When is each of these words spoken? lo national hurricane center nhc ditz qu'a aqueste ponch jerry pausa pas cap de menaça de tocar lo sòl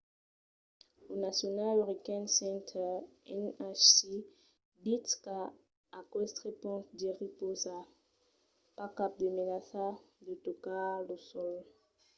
lo 1.07 1.15
national 1.27 1.75
hurricane 1.79 2.29
center 2.39 2.91
nhc 3.45 3.95
ditz 4.83 5.11
qu'a 5.23 5.39
aqueste 5.99 6.47
ponch 6.61 6.85
jerry 6.99 7.27
pausa 7.37 7.77
pas 8.75 8.91
cap 8.97 9.11
de 9.21 9.27
menaça 9.37 9.85
de 10.25 10.33
tocar 10.45 10.91
lo 11.07 11.15
sòl 11.27 11.55